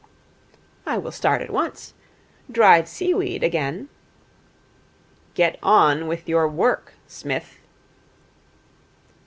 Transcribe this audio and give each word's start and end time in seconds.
'I 0.87 0.97
will 0.97 1.11
start 1.11 1.43
at 1.43 1.51
once. 1.51 1.93
Dried 2.51 2.87
seaweed, 2.87 3.43
again' 3.43 3.87
'Get 5.35 5.59
on 5.61 6.07
with 6.07 6.27
your 6.27 6.47
work, 6.47 6.93
Smith.' 7.05 7.59